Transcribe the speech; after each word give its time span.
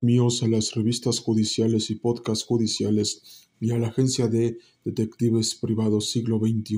míos 0.00 0.42
a 0.42 0.48
las 0.48 0.74
revistas 0.74 1.20
judiciales 1.20 1.90
y 1.90 1.96
podcasts 1.96 2.44
judiciales 2.44 3.48
y 3.60 3.72
a 3.72 3.78
la 3.78 3.88
agencia 3.88 4.28
de 4.28 4.58
detectives 4.84 5.54
privados 5.54 6.10
siglo 6.10 6.38
XXI, 6.38 6.76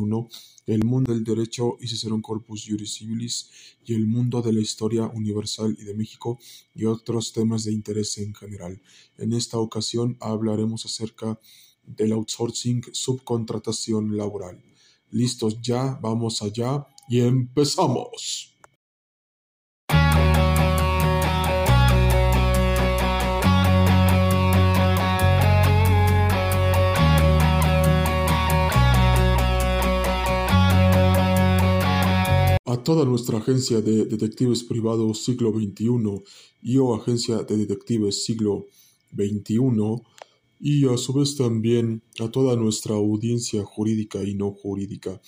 el 0.66 0.84
mundo 0.84 1.12
del 1.12 1.24
derecho 1.24 1.76
y 1.80 1.88
Cicerón 1.88 2.22
Corpus 2.22 2.64
Juris 2.66 2.94
Civilis 2.94 3.50
y 3.84 3.94
el 3.94 4.06
mundo 4.06 4.40
de 4.40 4.52
la 4.52 4.60
historia 4.60 5.06
universal 5.06 5.76
y 5.78 5.84
de 5.84 5.94
México 5.94 6.38
y 6.74 6.86
otros 6.86 7.32
temas 7.32 7.64
de 7.64 7.72
interés 7.72 8.18
en 8.18 8.34
general. 8.34 8.80
En 9.18 9.32
esta 9.32 9.58
ocasión 9.58 10.16
hablaremos 10.20 10.86
acerca 10.86 11.38
del 11.84 12.12
outsourcing 12.12 12.82
subcontratación 12.92 14.16
laboral. 14.16 14.62
Listos 15.10 15.60
ya, 15.60 15.98
vamos 16.00 16.40
allá 16.42 16.86
y 17.08 17.20
empezamos. 17.20 18.49
A 32.70 32.84
toda 32.84 33.04
nuestra 33.04 33.38
agencia 33.38 33.80
de 33.80 34.04
detectives 34.04 34.62
privados 34.62 35.24
siglo 35.24 35.50
XXI 35.52 36.22
y 36.62 36.78
o 36.78 36.94
agencia 36.94 37.42
de 37.42 37.56
detectives 37.56 38.24
siglo 38.24 38.68
XXI 39.12 40.00
y 40.60 40.86
a 40.86 40.96
su 40.96 41.12
vez 41.12 41.34
también 41.34 42.04
a 42.20 42.30
toda 42.30 42.54
nuestra 42.54 42.94
audiencia 42.94 43.64
jurídica 43.64 44.22
y 44.22 44.34
no 44.34 44.52
jurídica 44.52 45.20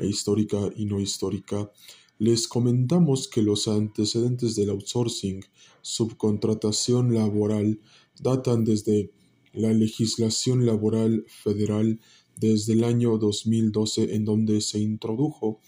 e 0.00 0.08
histórica 0.08 0.58
y 0.74 0.86
no 0.86 0.98
histórica, 0.98 1.70
les 2.18 2.48
comentamos 2.48 3.28
que 3.28 3.42
los 3.42 3.68
antecedentes 3.68 4.56
del 4.56 4.70
outsourcing, 4.70 5.44
subcontratación 5.82 7.14
laboral, 7.14 7.78
datan 8.20 8.64
desde 8.64 9.12
la 9.52 9.72
legislación 9.72 10.66
laboral 10.66 11.24
federal 11.28 12.00
desde 12.34 12.72
el 12.72 12.82
año 12.82 13.18
2012 13.18 14.16
en 14.16 14.24
donde 14.24 14.60
se 14.62 14.80
introdujo 14.80 15.60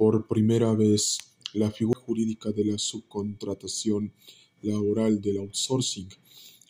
por 0.00 0.26
primera 0.26 0.72
vez 0.72 1.18
la 1.52 1.70
figura 1.70 2.00
jurídica 2.00 2.52
de 2.52 2.64
la 2.64 2.78
subcontratación 2.78 4.14
laboral 4.62 5.20
del 5.20 5.36
outsourcing, 5.36 6.08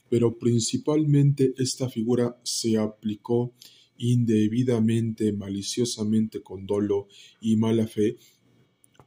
pero 0.08 0.36
principalmente 0.36 1.54
esta 1.56 1.88
figura 1.88 2.36
se 2.42 2.76
aplicó 2.76 3.54
indebidamente, 3.98 5.32
maliciosamente, 5.32 6.42
con 6.42 6.66
dolo 6.66 7.06
y 7.40 7.54
mala 7.54 7.86
fe, 7.86 8.16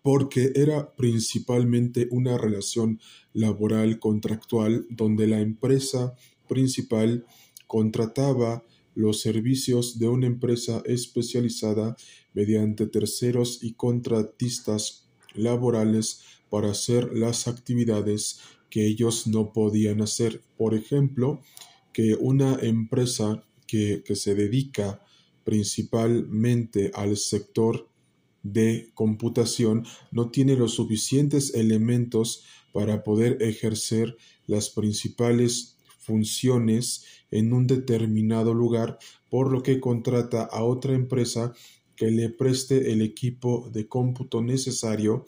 porque 0.02 0.54
era 0.56 0.96
principalmente 0.96 2.08
una 2.10 2.38
relación 2.38 3.02
laboral 3.34 4.00
contractual 4.00 4.88
donde 4.90 5.28
la 5.28 5.42
empresa 5.42 6.16
principal 6.48 7.26
contrataba 7.68 8.64
los 8.96 9.20
servicios 9.20 10.00
de 10.00 10.08
una 10.08 10.28
empresa 10.28 10.82
especializada 10.86 11.98
mediante 12.34 12.88
terceros 12.88 13.60
y 13.62 13.74
contratistas 13.74 15.10
laborales 15.34 16.22
para 16.50 16.72
hacer 16.72 17.18
las 17.18 17.48
actividades 17.48 18.40
que 18.70 18.86
ellos 18.86 19.28
no 19.28 19.54
podían 19.54 20.02
hacer. 20.02 20.42
Por 20.58 20.74
ejemplo, 20.74 21.42
que 21.92 22.16
una 22.16 22.58
empresa 22.62 23.44
que, 23.68 24.04
que 24.06 24.16
se 24.16 24.36
dedica 24.36 25.04
principalmente 25.44 26.92
al 26.94 27.18
sector 27.18 27.88
de 28.44 28.92
computación 28.94 29.86
no 30.12 30.30
tiene 30.30 30.56
los 30.56 30.74
suficientes 30.74 31.54
elementos 31.54 32.44
para 32.74 33.04
poder 33.04 33.42
ejercer 33.42 34.18
las 34.48 34.70
principales 34.70 35.78
funciones 36.00 37.06
en 37.32 37.54
un 37.54 37.66
determinado 37.68 38.54
lugar, 38.54 39.00
por 39.30 39.52
lo 39.52 39.64
que 39.64 39.80
contrata 39.80 40.44
a 40.44 40.64
otra 40.64 40.94
empresa 40.94 41.54
que 41.96 42.12
le 42.12 42.30
preste 42.30 42.92
el 42.92 43.02
equipo 43.02 43.70
de 43.72 43.88
cómputo 43.88 44.42
necesario 44.42 45.26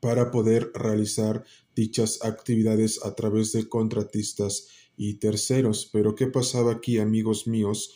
para 0.00 0.30
poder 0.30 0.70
realizar 0.74 1.44
dichas 1.74 2.20
actividades 2.22 3.04
a 3.04 3.14
través 3.14 3.52
de 3.52 3.68
contratistas 3.68 4.68
y 4.96 5.14
terceros. 5.14 5.88
Pero 5.92 6.14
¿qué 6.14 6.26
pasaba 6.26 6.72
aquí, 6.72 6.98
amigos 6.98 7.46
míos? 7.46 7.94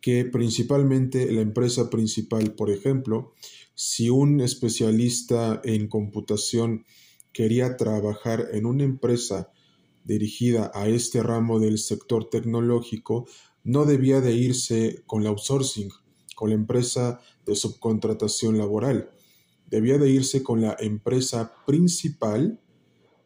Que 0.00 0.24
principalmente 0.24 1.30
la 1.32 1.40
empresa 1.40 1.90
principal, 1.90 2.54
por 2.54 2.70
ejemplo, 2.70 3.32
si 3.74 4.10
un 4.10 4.40
especialista 4.40 5.60
en 5.64 5.88
computación 5.88 6.84
quería 7.32 7.76
trabajar 7.76 8.48
en 8.52 8.66
una 8.66 8.84
empresa 8.84 9.50
dirigida 10.04 10.70
a 10.74 10.88
este 10.88 11.22
ramo 11.22 11.58
del 11.58 11.78
sector 11.78 12.30
tecnológico, 12.30 13.26
no 13.64 13.84
debía 13.84 14.20
de 14.20 14.34
irse 14.34 15.02
con 15.06 15.24
la 15.24 15.30
outsourcing, 15.30 15.90
con 16.36 16.50
la 16.50 16.54
empresa 16.54 17.18
de 17.46 17.56
subcontratación 17.56 18.58
laboral. 18.58 19.10
Debía 19.68 19.96
de 19.98 20.10
irse 20.10 20.42
con 20.44 20.60
la 20.60 20.76
empresa 20.78 21.52
principal, 21.66 22.60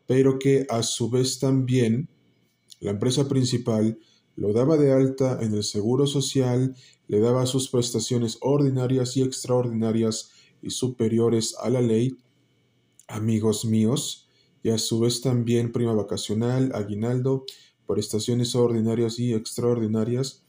pero 0.07 0.39
que 0.39 0.65
a 0.71 0.83
su 0.83 1.11
vez 1.11 1.41
también 1.41 2.09
la 2.79 2.93
empresa 2.93 3.29
principal 3.29 3.99
lo 4.37 4.53
daba 4.53 4.79
de 4.79 4.93
alta 4.93 5.39
en 5.43 5.53
el 5.53 5.65
seguro 5.65 6.07
social, 6.07 6.77
le 7.09 7.19
daba 7.19 7.45
sus 7.47 7.69
prestaciones 7.69 8.39
ordinarias 8.41 9.17
y 9.17 9.23
extraordinarias 9.23 10.31
y 10.63 10.71
superiores 10.71 11.57
a 11.61 11.69
la 11.69 11.81
ley, 11.81 12.17
amigos 13.09 13.65
míos, 13.65 14.29
y 14.63 14.71
a 14.71 14.79
su 14.79 15.01
vez 15.01 15.21
también 15.21 15.73
prima 15.73 15.95
vacacional, 15.95 16.71
aguinaldo, 16.75 17.45
prestaciones 17.87 18.55
ordinarias 18.55 19.19
y 19.19 19.35
extraordinarias, 19.35 20.45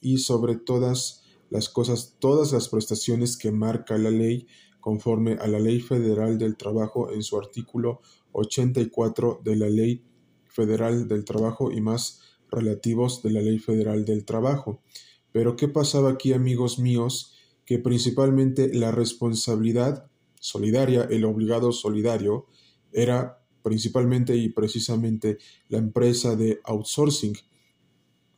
y 0.00 0.18
sobre 0.18 0.54
todas 0.54 1.23
las 1.54 1.68
cosas, 1.68 2.16
todas 2.18 2.50
las 2.50 2.68
prestaciones 2.68 3.36
que 3.36 3.52
marca 3.52 3.96
la 3.96 4.10
ley 4.10 4.48
conforme 4.80 5.34
a 5.34 5.46
la 5.46 5.60
Ley 5.60 5.78
Federal 5.78 6.36
del 6.36 6.56
Trabajo 6.56 7.12
en 7.12 7.22
su 7.22 7.38
artículo 7.38 8.00
84 8.32 9.40
de 9.44 9.54
la 9.54 9.68
Ley 9.68 10.02
Federal 10.48 11.06
del 11.06 11.24
Trabajo 11.24 11.70
y 11.70 11.80
más 11.80 12.22
relativos 12.50 13.22
de 13.22 13.30
la 13.30 13.40
Ley 13.40 13.60
Federal 13.60 14.04
del 14.04 14.24
Trabajo. 14.24 14.82
Pero 15.30 15.54
¿qué 15.54 15.68
pasaba 15.68 16.10
aquí, 16.10 16.32
amigos 16.32 16.80
míos? 16.80 17.36
Que 17.64 17.78
principalmente 17.78 18.74
la 18.74 18.90
responsabilidad 18.90 20.10
solidaria, 20.40 21.06
el 21.08 21.24
obligado 21.24 21.70
solidario, 21.70 22.46
era 22.92 23.46
principalmente 23.62 24.36
y 24.36 24.48
precisamente 24.48 25.38
la 25.68 25.78
empresa 25.78 26.34
de 26.34 26.58
outsourcing, 26.64 27.36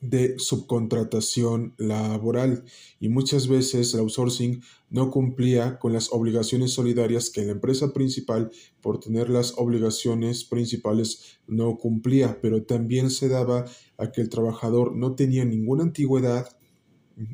de 0.01 0.39
subcontratación 0.39 1.75
laboral 1.79 2.65
y 3.01 3.09
muchas 3.09 3.49
veces 3.49 3.95
el 3.95 4.01
outsourcing 4.01 4.63
no 4.91 5.11
cumplía 5.11 5.79
con 5.79 5.93
las 5.93 6.13
obligaciones 6.13 6.73
solidarias 6.73 7.31
que 7.31 7.45
la 7.45 7.53
empresa 7.53 7.93
principal 7.93 8.51
por 8.81 9.01
tener 9.01 9.31
las 9.31 9.55
obligaciones 9.57 10.45
principales 10.45 11.39
no 11.47 11.77
cumplía, 11.77 12.39
pero 12.41 12.63
también 12.63 13.11
se 13.11 13.29
daba 13.29 13.65
a 13.97 14.13
que 14.13 14.21
el 14.21 14.29
trabajador 14.29 14.95
no 14.95 15.15
tenía 15.15 15.45
ninguna 15.45 15.83
antigüedad, 15.83 16.57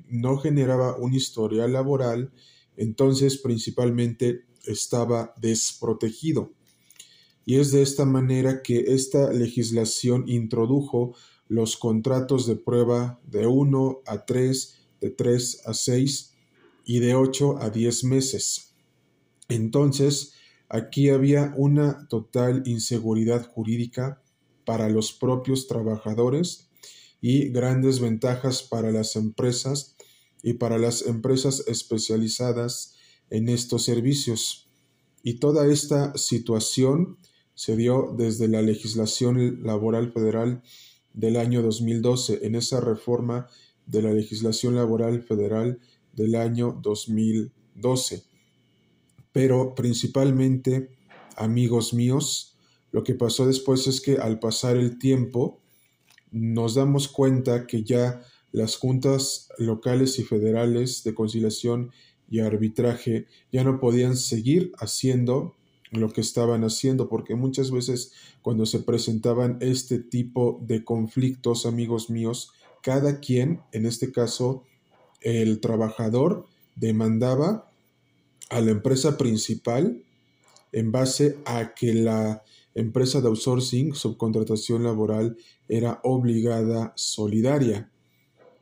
no 0.08 0.38
generaba 0.38 0.96
un 0.96 1.14
historial 1.14 1.72
laboral, 1.72 2.32
entonces 2.76 3.38
principalmente 3.38 4.44
estaba 4.64 5.34
desprotegido. 5.40 6.52
Y 7.44 7.56
es 7.56 7.72
de 7.72 7.82
esta 7.82 8.04
manera 8.04 8.62
que 8.62 8.84
esta 8.94 9.32
legislación 9.32 10.28
introdujo 10.28 11.16
los 11.48 11.76
contratos 11.76 12.47
de 12.47 12.56
prueba 12.56 13.20
de 13.25 13.47
1 13.47 14.00
a 14.06 14.25
3, 14.25 14.78
de 15.00 15.10
3 15.10 15.62
a 15.66 15.75
6 15.75 16.34
y 16.84 16.98
de 17.00 17.14
8 17.14 17.58
a 17.60 17.70
10 17.70 18.04
meses. 18.04 18.75
Entonces, 19.48 20.34
aquí 20.69 21.10
había 21.10 21.53
una 21.56 22.08
total 22.08 22.62
inseguridad 22.66 23.47
jurídica 23.50 24.22
para 24.64 24.88
los 24.88 25.12
propios 25.12 25.66
trabajadores 25.66 26.69
y 27.21 27.50
grandes 27.50 28.00
ventajas 28.00 28.62
para 28.62 28.91
las 28.91 29.16
empresas 29.16 29.97
y 30.42 30.54
para 30.54 30.78
las 30.78 31.03
empresas 31.06 31.65
especializadas 31.66 32.97
en 33.30 33.48
estos 33.48 33.84
servicios. 33.84 34.68
Y 35.22 35.34
toda 35.34 35.66
esta 35.66 36.16
situación 36.16 37.18
se 37.54 37.77
dio 37.77 38.15
desde 38.16 38.48
la 38.48 38.62
legislación 38.62 39.62
laboral 39.62 40.12
federal 40.12 40.62
del 41.14 41.36
año 41.36 41.62
2012 41.62 42.47
en 42.47 42.54
esa 42.54 42.80
reforma 42.80 43.48
de 43.86 44.03
la 44.03 44.12
legislación 44.12 44.76
laboral 44.76 45.22
federal 45.22 45.80
del 46.12 46.34
año 46.34 46.78
2012. 46.82 48.22
Pero 49.32 49.74
principalmente, 49.74 50.91
amigos 51.36 51.94
míos, 51.94 52.56
lo 52.91 53.03
que 53.03 53.14
pasó 53.14 53.47
después 53.47 53.86
es 53.86 54.00
que 54.00 54.18
al 54.18 54.38
pasar 54.38 54.76
el 54.76 54.98
tiempo 54.98 55.60
nos 56.30 56.74
damos 56.74 57.09
cuenta 57.09 57.66
que 57.66 57.82
ya 57.82 58.22
las 58.53 58.76
juntas 58.76 59.48
locales 59.58 60.18
y 60.18 60.24
federales 60.24 61.03
de 61.04 61.15
conciliación 61.15 61.91
y 62.28 62.41
arbitraje 62.41 63.26
ya 63.50 63.65
no 63.65 63.80
podían 63.80 64.16
seguir 64.16 64.72
haciendo 64.78 65.54
lo 65.92 66.12
que 66.12 66.21
estaban 66.22 66.65
haciendo, 66.65 67.09
porque 67.09 67.34
muchas 67.34 67.71
veces 67.71 68.12
cuando 68.41 68.66
se 68.66 68.80
presentaban 68.80 69.59
este 69.60 69.98
tipo 69.98 70.59
de 70.62 70.84
conflictos, 70.84 71.66
amigos 71.66 72.10
míos, 72.10 72.53
cada 72.83 73.21
quien, 73.21 73.60
en 73.72 73.86
este 73.86 74.10
caso 74.10 74.65
el 75.21 75.60
trabajador, 75.60 76.47
demandaba 76.74 77.71
a 78.50 78.60
la 78.60 78.71
empresa 78.71 79.16
principal 79.16 80.03
en 80.72 80.91
base 80.91 81.39
a 81.44 81.74
que 81.74 81.94
la 81.94 82.42
empresa 82.74 83.21
de 83.21 83.28
outsourcing, 83.28 83.94
subcontratación 83.94 84.83
laboral, 84.83 85.36
era 85.68 86.00
obligada 86.03 86.92
solidaria. 86.97 87.91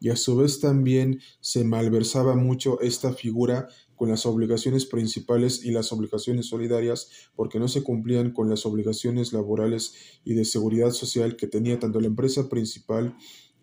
Y 0.00 0.08
a 0.08 0.16
su 0.16 0.36
vez 0.36 0.60
también 0.60 1.20
se 1.40 1.62
malversaba 1.64 2.34
mucho 2.34 2.80
esta 2.80 3.12
figura 3.12 3.68
con 4.00 4.08
las 4.08 4.24
obligaciones 4.24 4.86
principales 4.86 5.62
y 5.62 5.72
las 5.72 5.92
obligaciones 5.92 6.46
solidarias 6.46 7.10
porque 7.36 7.58
no 7.58 7.68
se 7.68 7.82
cumplían 7.82 8.30
con 8.30 8.48
las 8.48 8.64
obligaciones 8.64 9.34
laborales 9.34 9.92
y 10.24 10.32
de 10.32 10.46
seguridad 10.46 10.92
social 10.92 11.36
que 11.36 11.46
tenía 11.46 11.78
tanto 11.78 12.00
la 12.00 12.06
empresa 12.06 12.48
principal 12.48 13.14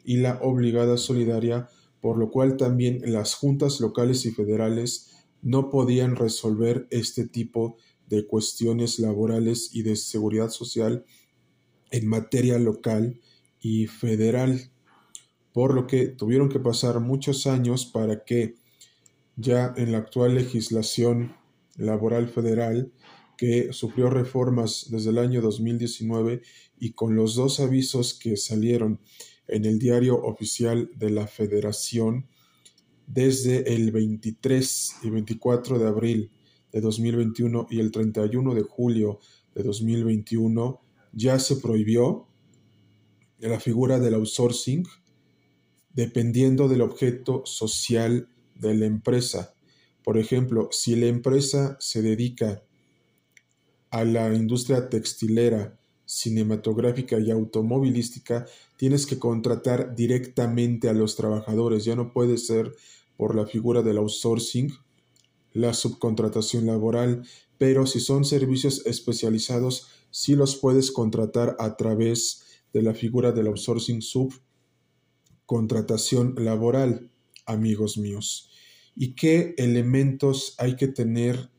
y 0.04 0.18
la 0.18 0.38
obligada 0.44 0.98
solidaria, 0.98 1.70
por 2.02 2.20
lo 2.20 2.30
cual 2.30 2.56
también 2.56 3.02
las 3.12 3.34
juntas 3.34 3.80
locales 3.80 4.28
y 4.28 4.32
federales 4.32 5.10
no 5.42 5.72
podían 5.72 6.16
resolver 6.16 6.88
este 6.92 7.28
tipo 7.28 7.78
de 8.06 8.28
cuestiones 8.28 9.00
laborales 9.00 9.72
y 9.74 9.82
de 9.82 9.96
seguridad 9.96 10.50
social 10.50 11.04
en 11.90 12.08
materia 12.08 12.60
local 12.60 13.20
y 13.60 13.88
federal, 13.88 14.70
por 15.52 15.74
lo 15.74 15.88
que 15.88 16.10
tuvieron 16.10 16.48
que 16.48 16.60
pasar 16.60 17.00
muchos 17.00 17.48
años 17.48 17.88
para 17.88 18.24
que 18.24 18.57
ya 19.38 19.74
en 19.78 19.92
la 19.92 20.00
actual 20.00 20.36
legislación 20.36 21.36
laboral 21.78 22.28
federal 22.28 22.92
que 23.38 23.72
sufrió 23.72 24.10
reformas 24.10 24.88
desde 24.90 25.12
el 25.12 25.20
año 25.20 25.42
2019 25.42 26.42
y 26.80 26.94
con 26.94 27.16
los 27.16 27.36
dos 27.36 27.60
avisos 27.60 28.16
que 28.16 28.36
salieron 28.36 29.00
en 29.48 29.66
el 29.66 29.78
diario 29.78 30.22
oficial 30.22 30.90
de 30.96 31.12
la 31.12 31.28
federación 31.28 32.28
desde 33.06 33.74
el 33.74 33.92
23 33.92 34.96
y 35.04 35.10
24 35.12 35.80
de 35.80 35.88
abril 35.88 36.32
de 36.72 36.82
2021 36.82 37.68
y 37.70 37.80
el 37.80 37.92
31 37.92 38.56
de 38.56 38.64
julio 38.64 39.20
de 39.54 39.64
2021 39.64 40.82
ya 41.14 41.40
se 41.40 41.58
prohibió 41.58 42.28
la 43.40 43.60
figura 43.60 44.00
del 44.00 44.16
outsourcing 44.16 44.84
dependiendo 45.94 46.68
del 46.68 46.82
objeto 46.82 47.44
social 47.46 48.30
de 48.60 48.76
la 48.76 48.86
empresa. 48.86 49.54
Por 50.04 50.18
ejemplo, 50.18 50.70
si 50.72 50.96
la 50.96 51.08
empresa 51.08 51.76
se 51.80 52.02
dedica 52.02 52.64
a 53.90 54.06
la 54.06 54.34
industria 54.34 54.90
textilera, 54.90 55.78
cinematográfica 56.06 57.20
y 57.20 57.30
automovilística, 57.30 58.46
tienes 58.78 59.06
que 59.06 59.20
contratar 59.20 59.94
directamente 59.94 60.90
a 60.90 60.94
los 60.94 61.18
trabajadores. 61.18 61.84
Ya 61.84 61.96
no 61.96 62.14
puede 62.14 62.38
ser 62.38 62.74
por 63.18 63.36
la 63.36 63.46
figura 63.46 63.82
del 63.82 63.98
outsourcing, 63.98 64.72
la 65.52 65.74
subcontratación 65.74 66.66
laboral, 66.66 67.28
pero 67.58 67.86
si 67.86 68.00
son 68.00 68.24
servicios 68.24 68.86
especializados, 68.86 69.90
sí 70.10 70.36
los 70.36 70.56
puedes 70.56 70.92
contratar 70.92 71.58
a 71.60 71.76
través 71.76 72.46
de 72.74 72.84
la 72.84 72.94
figura 72.94 73.34
del 73.34 73.48
outsourcing 73.48 74.02
subcontratación 74.02 76.36
laboral 76.38 77.12
amigos 77.48 77.98
míos. 77.98 78.52
¿Y 78.96 79.14
qué 79.16 79.56
elementos 79.58 80.56
hay 80.58 80.76
que 80.76 80.88
tener 80.88 81.50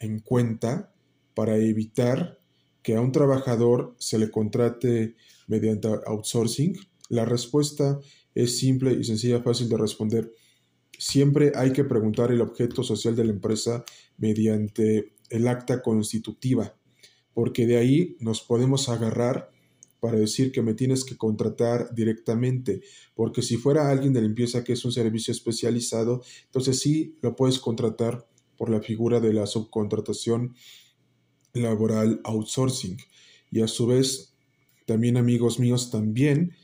en 0.00 0.20
cuenta 0.20 0.92
para 1.34 1.56
evitar 1.56 2.38
que 2.82 2.96
a 2.96 3.00
un 3.00 3.12
trabajador 3.12 3.94
se 3.98 4.18
le 4.18 4.30
contrate 4.30 5.16
mediante 5.46 5.88
outsourcing? 6.06 6.76
La 7.08 7.24
respuesta 7.24 8.00
es 8.34 8.58
simple 8.58 8.92
y 8.92 9.04
sencilla, 9.04 9.42
fácil 9.42 9.68
de 9.68 9.76
responder. 9.76 10.32
Siempre 10.98 11.52
hay 11.54 11.72
que 11.72 11.84
preguntar 11.84 12.32
el 12.32 12.40
objeto 12.40 12.82
social 12.82 13.14
de 13.14 13.24
la 13.24 13.32
empresa 13.32 13.84
mediante 14.16 15.12
el 15.30 15.48
acta 15.48 15.82
constitutiva, 15.82 16.74
porque 17.34 17.66
de 17.66 17.76
ahí 17.76 18.16
nos 18.20 18.40
podemos 18.40 18.88
agarrar 18.88 19.50
para 20.00 20.18
decir 20.18 20.52
que 20.52 20.62
me 20.62 20.74
tienes 20.74 21.04
que 21.04 21.16
contratar 21.16 21.94
directamente, 21.94 22.82
porque 23.14 23.42
si 23.42 23.56
fuera 23.56 23.90
alguien 23.90 24.12
de 24.12 24.22
limpieza 24.22 24.62
que 24.62 24.74
es 24.74 24.84
un 24.84 24.92
servicio 24.92 25.32
especializado, 25.32 26.22
entonces 26.44 26.78
sí 26.80 27.16
lo 27.22 27.34
puedes 27.34 27.58
contratar 27.58 28.26
por 28.56 28.70
la 28.70 28.80
figura 28.80 29.20
de 29.20 29.32
la 29.32 29.46
subcontratación 29.46 30.54
laboral 31.52 32.20
outsourcing. 32.24 32.96
Y 33.50 33.62
a 33.62 33.68
su 33.68 33.86
vez, 33.86 34.34
también 34.86 35.16
amigos 35.16 35.58
míos, 35.58 35.90
también 35.90 36.54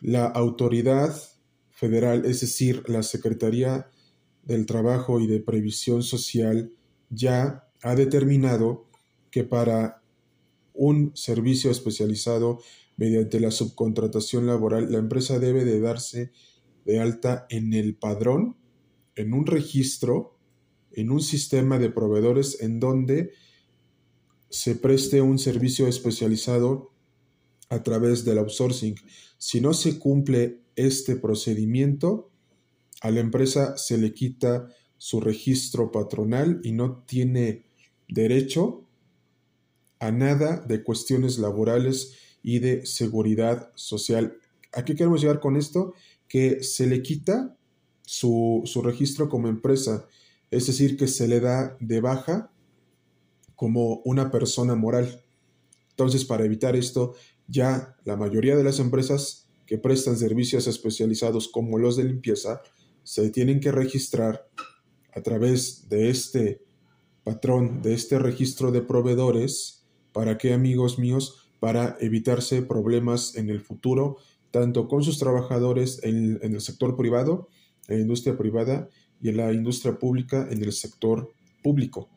la 0.00 0.26
autoridad 0.26 1.14
federal, 1.70 2.24
es 2.24 2.40
decir, 2.40 2.82
la 2.88 3.02
Secretaría 3.02 3.90
del 4.44 4.66
Trabajo 4.66 5.20
y 5.20 5.26
de 5.26 5.40
Previsión 5.40 6.02
Social, 6.02 6.72
ya 7.10 7.68
ha 7.82 7.94
determinado 7.94 8.88
que 9.30 9.44
para 9.44 10.02
un 10.76 11.12
servicio 11.14 11.70
especializado 11.70 12.60
mediante 12.96 13.40
la 13.40 13.50
subcontratación 13.50 14.46
laboral, 14.46 14.90
la 14.90 14.98
empresa 14.98 15.38
debe 15.38 15.64
de 15.64 15.80
darse 15.80 16.32
de 16.84 17.00
alta 17.00 17.46
en 17.50 17.74
el 17.74 17.96
padrón, 17.96 18.56
en 19.14 19.34
un 19.34 19.46
registro, 19.46 20.38
en 20.92 21.10
un 21.10 21.20
sistema 21.20 21.78
de 21.78 21.90
proveedores 21.90 22.60
en 22.60 22.80
donde 22.80 23.32
se 24.48 24.76
preste 24.76 25.20
un 25.20 25.38
servicio 25.38 25.86
especializado 25.86 26.92
a 27.68 27.82
través 27.82 28.24
del 28.24 28.38
outsourcing. 28.38 28.94
Si 29.38 29.60
no 29.60 29.74
se 29.74 29.98
cumple 29.98 30.60
este 30.76 31.16
procedimiento, 31.16 32.30
a 33.02 33.10
la 33.10 33.20
empresa 33.20 33.76
se 33.76 33.98
le 33.98 34.14
quita 34.14 34.68
su 34.96 35.20
registro 35.20 35.90
patronal 35.90 36.60
y 36.62 36.72
no 36.72 37.02
tiene 37.04 37.66
derecho 38.08 38.85
a 40.06 40.12
nada 40.12 40.64
de 40.68 40.82
cuestiones 40.84 41.38
laborales 41.38 42.14
y 42.42 42.60
de 42.60 42.86
seguridad 42.86 43.72
social. 43.74 44.38
¿A 44.72 44.84
qué 44.84 44.94
queremos 44.94 45.20
llegar 45.20 45.40
con 45.40 45.56
esto? 45.56 45.94
Que 46.28 46.62
se 46.62 46.86
le 46.86 47.02
quita 47.02 47.56
su, 48.02 48.62
su 48.66 48.82
registro 48.82 49.28
como 49.28 49.48
empresa, 49.48 50.06
es 50.50 50.68
decir, 50.68 50.96
que 50.96 51.08
se 51.08 51.26
le 51.26 51.40
da 51.40 51.76
de 51.80 52.00
baja 52.00 52.52
como 53.56 54.00
una 54.04 54.30
persona 54.30 54.76
moral. 54.76 55.24
Entonces, 55.90 56.24
para 56.24 56.44
evitar 56.44 56.76
esto, 56.76 57.14
ya 57.48 57.96
la 58.04 58.16
mayoría 58.16 58.56
de 58.56 58.62
las 58.62 58.78
empresas 58.78 59.48
que 59.66 59.78
prestan 59.78 60.16
servicios 60.16 60.68
especializados 60.68 61.48
como 61.48 61.78
los 61.78 61.96
de 61.96 62.04
limpieza 62.04 62.62
se 63.02 63.30
tienen 63.30 63.58
que 63.58 63.72
registrar 63.72 64.48
a 65.12 65.22
través 65.22 65.88
de 65.88 66.10
este 66.10 66.62
patrón, 67.24 67.82
de 67.82 67.94
este 67.94 68.20
registro 68.20 68.70
de 68.70 68.82
proveedores, 68.82 69.75
¿Para 70.16 70.38
qué, 70.38 70.54
amigos 70.54 70.98
míos? 70.98 71.46
Para 71.60 71.98
evitarse 72.00 72.62
problemas 72.62 73.36
en 73.36 73.50
el 73.50 73.60
futuro, 73.60 74.16
tanto 74.50 74.88
con 74.88 75.04
sus 75.04 75.18
trabajadores 75.18 76.02
en, 76.04 76.40
el 76.40 76.62
sector 76.62 76.96
privado, 76.96 77.48
en 77.86 77.96
la 77.96 78.00
industria 78.00 78.38
privada 78.38 78.88
y 79.20 79.28
en 79.28 79.36
la 79.36 79.52
industria 79.52 79.98
pública, 79.98 80.48
en 80.50 80.64
el 80.64 80.72
sector 80.72 81.34
público. 81.62 82.08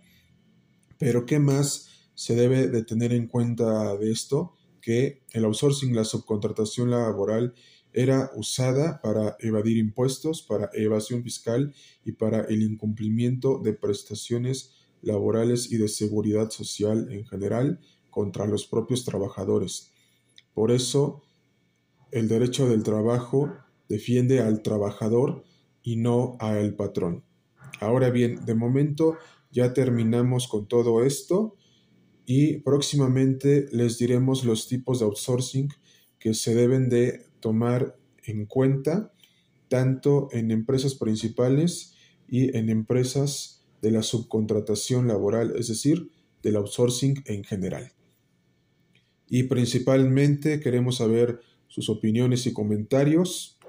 Pero, 0.98 1.26
¿qué 1.26 1.40
más 1.40 1.90
se 2.14 2.38
debe 2.38 2.70
de 2.70 2.86
tener 2.86 3.12
en 3.12 3.28
cuenta 3.28 3.98
de 3.98 4.12
esto? 4.14 4.54
Que 4.80 5.22
el 5.34 5.44
outsourcing, 5.44 5.94
la 5.94 6.06
subcontratación 6.06 6.92
laboral, 6.92 7.54
era 7.92 8.32
usada 8.34 9.02
para 9.02 9.36
evadir 9.42 9.76
impuestos, 9.76 10.42
para 10.42 10.70
evasión 10.72 11.22
fiscal 11.22 11.76
y 12.06 12.14
para 12.14 12.46
el 12.46 12.62
incumplimiento 12.62 13.60
de 13.60 13.74
prestaciones 13.74 14.79
laborales 15.02 15.72
y 15.72 15.78
de 15.78 15.88
seguridad 15.88 16.50
social 16.50 17.08
en 17.12 17.26
general 17.26 17.80
contra 18.10 18.46
los 18.46 18.68
propios 18.68 19.06
trabajadores. 19.06 19.92
Por 20.54 20.72
eso, 20.72 21.24
el 22.12 22.28
derecho 22.28 22.68
del 22.68 22.84
trabajo 22.84 23.52
defiende 23.88 24.40
al 24.42 24.62
trabajador 24.62 25.44
y 25.84 25.96
no 25.96 26.38
al 26.40 26.76
patrón. 26.76 27.24
Ahora 27.80 28.10
bien, 28.10 28.46
de 28.46 28.56
momento 28.56 29.18
ya 29.52 29.74
terminamos 29.74 30.48
con 30.48 30.68
todo 30.68 31.04
esto 31.04 31.56
y 32.26 32.58
próximamente 32.58 33.68
les 33.72 33.98
diremos 33.98 34.44
los 34.44 34.68
tipos 34.68 35.00
de 35.00 35.06
outsourcing 35.06 35.70
que 36.20 36.34
se 36.34 36.54
deben 36.54 36.90
de 36.90 37.26
tomar 37.40 37.96
en 38.24 38.46
cuenta 38.46 39.14
tanto 39.70 40.28
en 40.32 40.52
empresas 40.52 40.96
principales 40.96 41.94
y 42.28 42.56
en 42.58 42.70
empresas 42.70 43.59
de 43.82 43.92
la 43.92 44.04
subcontratación 44.04 45.08
laboral, 45.08 45.56
es 45.58 45.68
decir, 45.68 46.12
del 46.42 46.56
outsourcing 46.58 47.24
en 47.26 47.44
general. 47.44 47.92
Y 49.28 49.44
principalmente 49.44 50.60
queremos 50.60 50.98
saber 50.98 51.40
sus 51.68 51.90
opiniones 51.90 52.48
y 52.48 52.54
comentarios. 52.54 53.60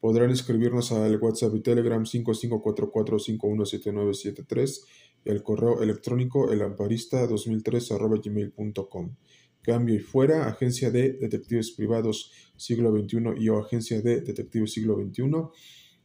Podrán 0.00 0.30
escribirnos 0.30 0.90
al 0.90 1.18
WhatsApp 1.18 1.54
y 1.54 1.60
Telegram 1.60 2.02
5544517973 2.04 4.80
y 5.24 5.30
al 5.30 5.42
correo 5.42 5.82
electrónico 5.82 6.50
elamparista2003 6.50 9.12
Cambio 9.62 9.94
y 9.94 10.00
fuera, 10.00 10.48
Agencia 10.48 10.90
de 10.90 11.12
Detectives 11.12 11.70
Privados 11.70 12.32
Siglo 12.56 12.90
XXI 12.90 13.34
y 13.38 13.48
o 13.48 13.60
Agencia 13.60 14.02
de 14.02 14.20
Detectives 14.20 14.72
Siglo 14.72 14.96
XXI, 14.96 15.22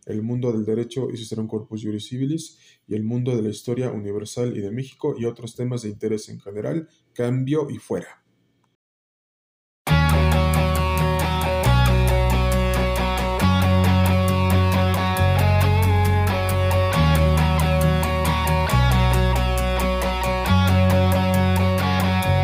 el 0.07 0.23
mundo 0.23 0.51
del 0.51 0.65
derecho 0.65 1.09
y 1.11 1.17
su 1.17 1.47
corpus 1.47 1.83
juris 1.83 2.07
civilis 2.07 2.57
y 2.87 2.95
el 2.95 3.03
mundo 3.03 3.35
de 3.35 3.41
la 3.41 3.49
historia 3.49 3.91
universal 3.91 4.55
y 4.57 4.61
de 4.61 4.71
México 4.71 5.15
y 5.17 5.25
otros 5.25 5.55
temas 5.55 5.83
de 5.83 5.89
interés 5.89 6.29
en 6.29 6.39
general, 6.39 6.89
cambio 7.13 7.69
y 7.69 7.77
fuera. 7.77 8.23